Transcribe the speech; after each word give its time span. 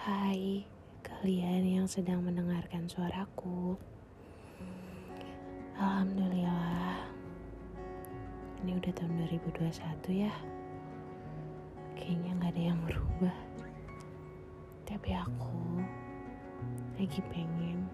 Hai, 0.00 0.64
kalian 1.04 1.60
yang 1.76 1.84
sedang 1.84 2.24
mendengarkan 2.24 2.88
suaraku. 2.88 3.76
Alhamdulillah. 5.76 7.04
Ini 8.64 8.80
udah 8.80 8.92
tahun 8.96 9.28
2021 9.28 10.24
ya. 10.24 10.32
Kayaknya 12.00 12.32
nggak 12.32 12.48
ada 12.48 12.62
yang 12.72 12.80
berubah. 12.88 13.36
Tapi 14.88 15.10
aku 15.12 15.84
lagi 16.96 17.20
pengen 17.28 17.84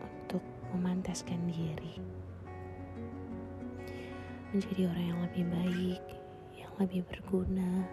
untuk 0.00 0.40
memantaskan 0.72 1.44
diri. 1.52 2.00
Menjadi 4.56 4.88
orang 4.88 5.04
yang 5.04 5.20
lebih 5.20 5.44
baik, 5.52 6.02
yang 6.56 6.72
lebih 6.80 7.04
berguna, 7.12 7.84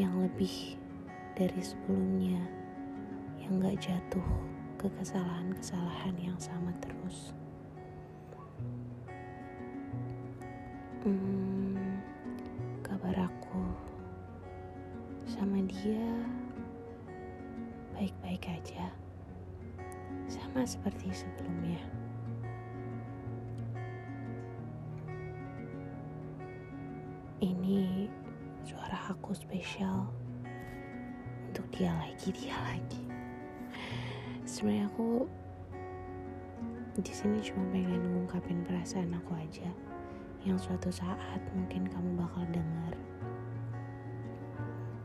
yang 0.00 0.16
lebih 0.16 0.80
dari 1.34 1.60
sebelumnya 1.62 2.40
yang 3.40 3.62
gak 3.62 3.78
jatuh 3.82 4.28
ke 4.80 4.88
kesalahan-kesalahan 4.96 6.16
yang 6.20 6.38
sama 6.40 6.72
terus. 6.80 7.32
Hmm, 11.00 12.00
kabar 12.84 13.28
aku 13.28 13.64
sama 15.24 15.64
dia 15.64 16.08
baik-baik 17.96 18.44
aja, 18.48 18.92
sama 20.28 20.64
seperti 20.64 21.08
sebelumnya. 21.12 21.80
Ini 27.40 28.08
suara 28.68 29.12
aku 29.12 29.32
spesial 29.32 30.04
dia 31.80 31.96
lagi 31.96 32.28
dia 32.36 32.52
lagi. 32.68 33.00
Sebenarnya 34.44 34.92
aku 34.92 35.24
di 37.00 37.08
sini 37.08 37.40
cuma 37.40 37.64
pengen 37.72 38.04
ngungkapin 38.04 38.60
perasaan 38.68 39.16
aku 39.16 39.32
aja. 39.40 39.64
Yang 40.44 40.68
suatu 40.68 40.92
saat 40.92 41.40
mungkin 41.56 41.88
kamu 41.88 42.20
bakal 42.20 42.44
dengar. 42.52 42.92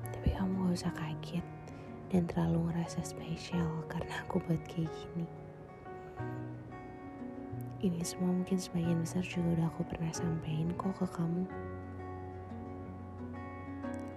Tapi 0.03 0.36
kamu 0.36 0.67
gak 0.67 0.75
usah 0.75 0.91
kaget 0.99 1.47
dan 2.11 2.27
terlalu 2.27 2.67
ngerasa 2.67 3.08
spesial 3.08 3.71
karena 3.88 4.11
aku 4.27 4.44
buat 4.44 4.59
kayak 4.67 4.92
gini. 4.92 5.27
Ini 7.88 8.03
semua 8.03 8.36
mungkin 8.36 8.59
sebagian 8.59 8.99
besar 8.99 9.23
juga 9.23 9.64
udah 9.64 9.67
aku 9.71 9.88
pernah 9.88 10.11
sampein 10.11 10.75
kok 10.75 10.92
ke 10.99 11.08
kamu. 11.08 11.47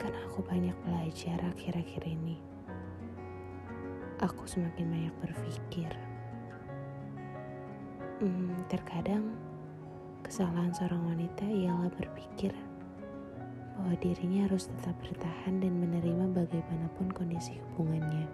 Karena 0.03 0.19
aku 0.27 0.43
banyak 0.43 0.75
belajar 0.83 1.39
akhir-akhir 1.55 2.03
ini. 2.03 2.58
Aku 4.19 4.51
semakin 4.51 4.91
banyak 4.91 5.15
berpikir. 5.23 5.95
Hmm, 8.19 8.51
terkadang 8.67 9.31
kesalahan 10.27 10.75
seorang 10.75 11.15
wanita 11.15 11.47
ialah 11.47 11.87
berpikir 11.95 12.51
bahwa 13.79 13.95
dirinya 14.03 14.51
harus 14.51 14.67
tetap 14.75 14.99
bertahan 15.07 15.63
dan 15.63 15.71
menerima 15.71 16.35
bagaimanapun 16.35 17.15
kondisi 17.15 17.63
hubungannya. 17.63 18.27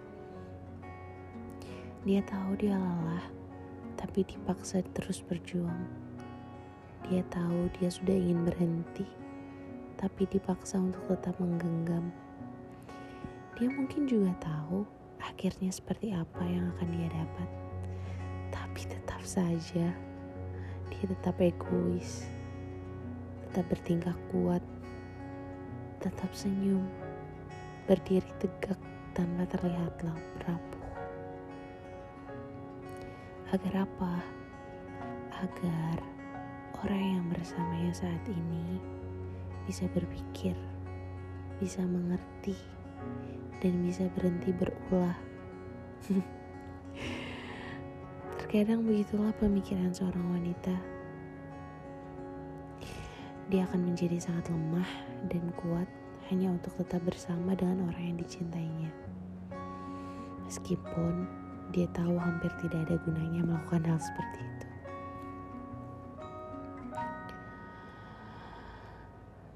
Dia 2.08 2.24
tahu 2.24 2.56
dia 2.56 2.80
lelah, 2.80 3.28
tapi 4.00 4.24
dipaksa 4.24 4.80
terus 4.96 5.20
berjuang. 5.20 5.84
Dia 7.12 7.20
tahu 7.28 7.68
dia 7.76 7.92
sudah 7.92 8.16
ingin 8.16 8.40
berhenti, 8.48 9.04
tapi 10.00 10.24
dipaksa 10.32 10.80
untuk 10.80 11.04
tetap 11.12 11.36
menggenggam. 11.36 12.08
Dia 13.60 13.68
mungkin 13.68 14.08
juga 14.08 14.32
tahu 14.40 15.03
akhirnya 15.24 15.72
seperti 15.72 16.12
apa 16.12 16.44
yang 16.44 16.68
akan 16.76 16.88
dia 16.92 17.08
dapat, 17.08 17.48
tapi 18.52 18.80
tetap 18.84 19.22
saja 19.24 19.88
dia 20.92 21.04
tetap 21.08 21.40
egois, 21.40 22.28
tetap 23.48 23.66
bertingkah 23.72 24.16
kuat, 24.30 24.62
tetap 25.98 26.28
senyum, 26.36 26.84
berdiri 27.88 28.28
tegak 28.40 28.78
tanpa 29.16 29.48
terlihat 29.48 29.94
rapuh. 30.44 30.88
Agar 33.52 33.86
apa? 33.88 34.12
Agar 35.34 35.96
orang 36.84 37.04
yang 37.20 37.26
bersamanya 37.32 37.92
saat 37.94 38.24
ini 38.28 38.80
bisa 39.64 39.88
berpikir, 39.92 40.56
bisa 41.58 41.80
mengerti, 41.80 42.56
dan 43.64 43.80
bisa 43.80 44.04
berhenti 44.12 44.52
berulah. 44.52 45.16
Terkadang 48.44 48.84
begitulah 48.84 49.32
pemikiran 49.40 49.90
seorang 49.90 50.36
wanita. 50.36 50.76
Dia 53.48 53.64
akan 53.68 53.92
menjadi 53.92 54.20
sangat 54.20 54.52
lemah 54.52 54.88
dan 55.32 55.48
kuat 55.58 55.88
hanya 56.32 56.52
untuk 56.52 56.72
tetap 56.80 57.04
bersama 57.04 57.52
dengan 57.52 57.88
orang 57.88 58.14
yang 58.14 58.18
dicintainya. 58.20 58.92
Meskipun 60.44 61.28
dia 61.72 61.88
tahu 61.96 62.16
hampir 62.20 62.52
tidak 62.60 62.84
ada 62.88 62.96
gunanya 63.02 63.42
melakukan 63.44 63.84
hal 63.88 63.98
seperti 64.00 64.38
itu. 64.44 64.68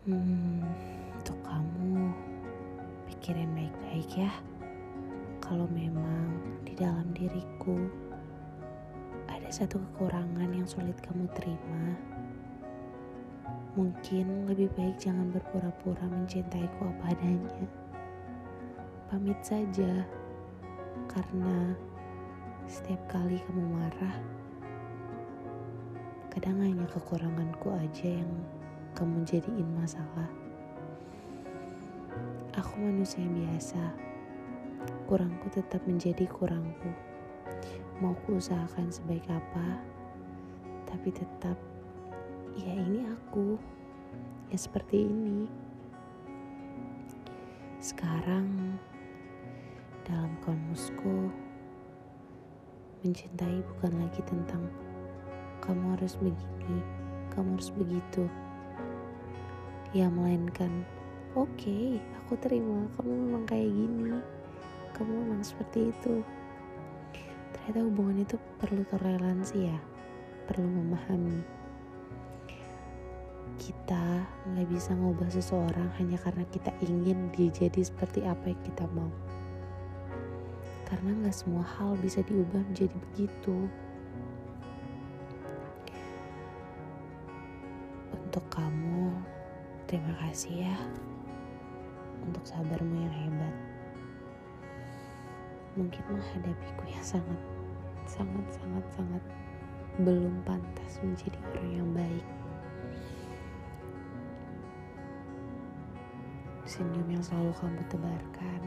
Hmm, 0.09 0.65
untuk 1.21 1.39
kamu 1.45 2.09
pikirin 3.29 3.53
baik-baik 3.53 4.25
ya. 4.25 4.33
Kalau 5.45 5.69
memang 5.69 6.41
di 6.65 6.73
dalam 6.73 7.13
diriku 7.13 7.77
ada 9.29 9.45
satu 9.53 9.77
kekurangan 9.85 10.49
yang 10.49 10.65
sulit 10.65 10.97
kamu 11.05 11.29
terima, 11.37 11.93
mungkin 13.77 14.49
lebih 14.49 14.73
baik 14.73 14.97
jangan 14.97 15.29
berpura-pura 15.29 16.09
mencintaiku 16.09 16.89
apa 16.89 17.13
adanya. 17.13 17.69
Pamit 19.13 19.37
saja, 19.45 20.09
karena 21.13 21.77
setiap 22.65 23.13
kali 23.13 23.45
kamu 23.45 23.77
marah, 23.77 24.17
kadang 26.33 26.65
hanya 26.65 26.89
kekuranganku 26.89 27.77
aja 27.77 28.25
yang 28.25 28.33
kamu 28.97 29.21
jadiin 29.29 29.69
masalah. 29.77 30.48
Aku 32.55 32.83
manusia 32.83 33.23
biasa. 33.23 33.95
Kurangku 35.07 35.51
tetap 35.51 35.83
menjadi 35.85 36.25
kurangku. 36.27 36.91
Mau 37.99 38.15
ku 38.25 38.39
usahakan 38.39 38.91
sebaik 38.91 39.27
apa, 39.27 39.83
tapi 40.87 41.11
tetap 41.11 41.59
ya 42.55 42.73
ini 42.75 43.07
aku. 43.09 43.59
Ya 44.49 44.59
seperti 44.59 45.07
ini. 45.07 45.51
Sekarang 47.79 48.79
dalam 50.07 50.33
kamusku 50.43 51.31
mencintai 53.07 53.63
bukan 53.75 53.93
lagi 54.03 54.23
tentang 54.27 54.67
kamu 55.63 55.95
harus 55.95 56.19
begini, 56.19 56.83
kamu 57.31 57.55
harus 57.55 57.71
begitu 57.71 58.27
ya 59.97 60.13
melainkan 60.13 60.85
oke 61.37 61.51
okay, 61.57 62.01
aku 62.23 62.41
terima. 62.41 62.89
Kamu 62.97 63.13
memang 63.13 63.45
kayak 63.45 63.69
gini. 63.69 64.17
Kamu 64.97 65.13
memang 65.13 65.45
seperti 65.45 65.93
itu. 65.93 66.25
Ternyata 67.53 67.85
hubungan 67.85 68.25
itu 68.25 68.37
perlu 68.57 68.81
toleransi 68.89 69.69
ya. 69.69 69.79
Perlu 70.49 70.65
memahami. 70.65 71.45
Kita 73.61 74.25
nggak 74.49 74.69
bisa 74.73 74.97
ngubah 74.97 75.29
seseorang 75.29 75.93
hanya 76.01 76.17
karena 76.23 76.47
kita 76.49 76.73
ingin 76.81 77.29
dia 77.37 77.53
jadi 77.53 77.81
seperti 77.85 78.25
apa 78.25 78.49
yang 78.49 78.63
kita 78.65 78.89
mau. 78.97 79.13
Karena 80.89 81.13
nggak 81.21 81.37
semua 81.37 81.67
hal 81.77 81.99
bisa 82.01 82.25
diubah 82.25 82.65
menjadi 82.65 82.97
begitu. 83.13 83.69
Untuk 88.17 88.45
kamu 88.49 89.13
Terima 89.89 90.13
kasih 90.21 90.69
ya 90.69 90.77
untuk 92.29 92.45
sabarmu 92.45 93.09
yang 93.09 93.15
hebat. 93.25 93.57
Mungkin 95.81 96.03
menghadapiku 96.13 96.85
yang 96.85 97.05
sangat, 97.05 97.41
sangat, 98.05 98.47
sangat, 98.53 98.85
sangat 98.93 99.25
belum 100.05 100.45
pantas 100.45 101.01
menjadi 101.01 101.39
orang 101.51 101.71
yang 101.73 101.91
baik. 101.97 102.27
Senyum 106.69 107.09
yang 107.09 107.25
selalu 107.25 107.53
kamu 107.57 107.83
tebarkan, 107.89 108.63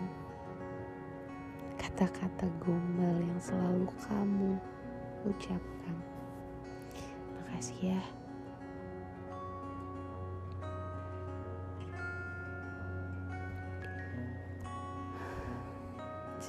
kata-kata 1.78 2.50
gombal 2.58 3.18
yang 3.22 3.38
selalu 3.38 3.86
kamu 4.02 4.58
ucapkan. 5.30 5.96
Makasih 7.38 7.94
ya. 7.94 8.02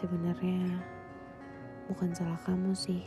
Sebenarnya 0.03 0.83
bukan 1.87 2.11
salah 2.11 2.43
kamu 2.43 2.75
sih. 2.75 3.07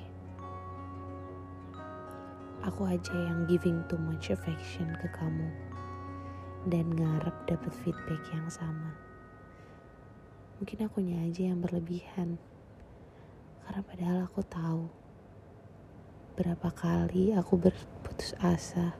Aku 2.64 2.88
aja 2.88 3.12
yang 3.12 3.44
giving 3.52 3.84
too 3.92 4.00
much 4.00 4.32
affection 4.32 4.96
ke 5.04 5.12
kamu 5.12 5.52
dan 6.72 6.88
ngarep 6.96 7.36
dapat 7.52 7.76
feedback 7.84 8.24
yang 8.32 8.48
sama. 8.48 8.96
Mungkin 10.56 10.88
akunya 10.88 11.20
aja 11.28 11.52
yang 11.52 11.60
berlebihan. 11.60 12.40
Karena 13.68 13.84
padahal 13.84 14.20
aku 14.32 14.40
tahu 14.48 14.88
berapa 16.40 16.72
kali 16.72 17.36
aku 17.36 17.60
berputus 17.60 18.32
asa. 18.40 18.96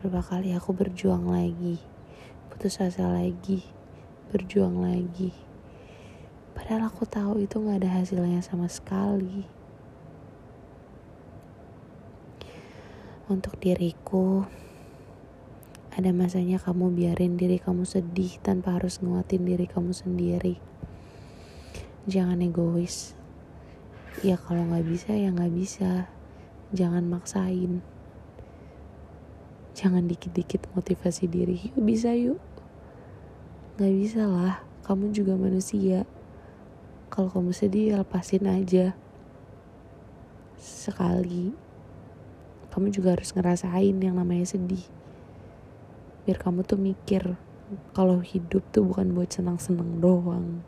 Berapa 0.00 0.24
kali 0.24 0.56
aku 0.56 0.72
berjuang 0.72 1.28
lagi, 1.28 1.76
putus 2.48 2.80
asa 2.80 3.12
lagi, 3.12 3.60
berjuang 4.32 4.80
lagi. 4.80 5.49
Padahal 6.70 6.86
aku 6.86 7.02
tahu 7.02 7.42
itu 7.42 7.58
gak 7.66 7.82
ada 7.82 7.98
hasilnya 7.98 8.46
sama 8.46 8.70
sekali. 8.70 9.42
Untuk 13.26 13.58
diriku, 13.58 14.46
ada 15.90 16.14
masanya 16.14 16.62
kamu 16.62 16.94
biarin 16.94 17.34
diri 17.34 17.58
kamu 17.58 17.82
sedih 17.82 18.38
tanpa 18.38 18.78
harus 18.78 19.02
nguatin 19.02 19.50
diri 19.50 19.66
kamu 19.66 19.90
sendiri. 19.90 20.62
Jangan 22.06 22.38
egois. 22.38 23.18
Ya 24.22 24.38
kalau 24.38 24.62
gak 24.70 24.86
bisa 24.86 25.10
ya 25.10 25.34
gak 25.34 25.50
bisa. 25.50 26.06
Jangan 26.70 27.02
maksain. 27.10 27.82
Jangan 29.74 30.06
dikit-dikit 30.06 30.70
motivasi 30.78 31.26
diri. 31.26 31.74
Yuk 31.74 31.82
bisa 31.82 32.14
yuk. 32.14 32.38
Gak 33.74 33.90
bisa 33.90 34.22
lah. 34.22 34.62
Kamu 34.86 35.10
juga 35.10 35.34
manusia. 35.34 36.06
Kalau 37.10 37.26
kamu 37.26 37.50
sedih, 37.50 37.98
lepasin 37.98 38.46
aja. 38.46 38.94
Sekali. 40.54 41.50
Kamu 42.70 42.86
juga 42.94 43.18
harus 43.18 43.34
ngerasain 43.34 43.98
yang 43.98 44.14
namanya 44.14 44.46
sedih. 44.46 44.86
Biar 46.22 46.38
kamu 46.38 46.62
tuh 46.62 46.78
mikir 46.78 47.34
kalau 47.90 48.22
hidup 48.22 48.62
tuh 48.70 48.86
bukan 48.86 49.10
buat 49.10 49.26
senang-senang 49.26 49.98
doang. 49.98 50.62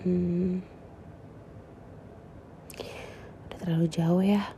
Hmm. 0.00 0.64
Udah 3.44 3.56
terlalu 3.60 3.86
jauh 3.92 4.24
ya. 4.24 4.56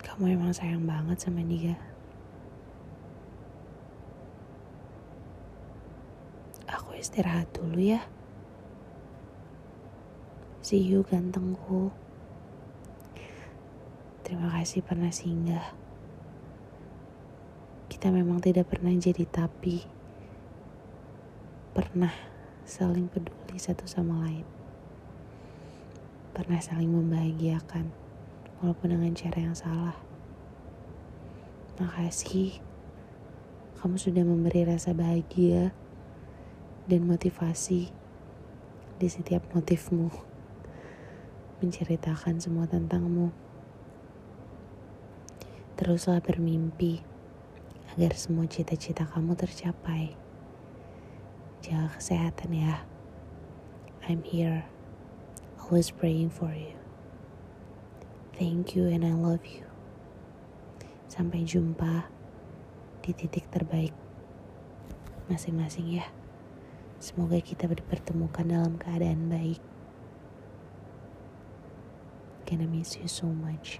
Kamu 0.00 0.24
emang 0.32 0.56
sayang 0.56 0.88
banget 0.88 1.20
sama 1.20 1.44
dia. 1.44 1.76
Aku 6.68 6.92
istirahat 6.92 7.48
dulu 7.56 7.80
ya. 7.80 8.04
See 10.60 10.84
you 10.84 11.00
gantengku. 11.00 11.88
Terima 14.20 14.52
kasih 14.52 14.84
pernah 14.84 15.08
singgah. 15.08 15.72
Kita 17.88 18.12
memang 18.12 18.44
tidak 18.44 18.68
pernah 18.68 18.92
jadi 18.92 19.24
tapi 19.24 19.80
pernah 21.72 22.12
saling 22.68 23.08
peduli 23.08 23.56
satu 23.56 23.88
sama 23.88 24.28
lain. 24.28 24.44
Pernah 26.36 26.60
saling 26.60 26.92
membahagiakan 26.92 27.88
walaupun 28.60 28.92
dengan 28.92 29.16
cara 29.16 29.38
yang 29.40 29.56
salah. 29.56 29.96
Makasih 31.80 32.60
kamu 33.80 33.96
sudah 33.96 34.20
memberi 34.20 34.68
rasa 34.68 34.92
bahagia 34.92 35.72
dan 36.88 37.04
motivasi 37.04 37.92
di 38.96 39.06
setiap 39.12 39.44
motifmu 39.52 40.08
menceritakan 41.60 42.40
semua 42.40 42.64
tentangmu. 42.64 43.28
Teruslah 45.76 46.24
bermimpi 46.24 47.04
agar 47.92 48.16
semua 48.16 48.48
cita-cita 48.48 49.04
kamu 49.04 49.36
tercapai. 49.36 50.16
Jaga 51.60 51.92
kesehatan 52.00 52.56
ya. 52.56 52.74
I'm 54.08 54.24
here, 54.24 54.64
always 55.60 55.92
praying 55.92 56.32
for 56.32 56.48
you. 56.56 56.72
Thank 58.40 58.72
you 58.72 58.88
and 58.88 59.04
I 59.04 59.12
love 59.12 59.44
you. 59.44 59.68
Sampai 61.12 61.44
jumpa 61.44 62.08
di 63.04 63.12
titik 63.12 63.44
terbaik 63.52 63.92
masing-masing 65.28 66.00
ya. 66.00 66.17
Semoga 66.98 67.38
kita 67.38 67.70
dipertemukan 67.70 68.42
dalam 68.42 68.74
keadaan 68.74 69.30
baik. 69.30 69.62
Gonna 72.42 72.66
miss 72.66 72.98
you 72.98 73.06
so 73.06 73.30
much. 73.30 73.78